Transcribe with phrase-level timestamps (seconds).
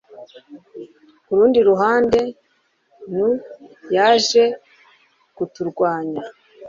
[1.25, 2.19] Ku rundi ruhande
[3.15, 3.35] Nui
[3.95, 4.43] yaje
[5.35, 6.23] kuturwanya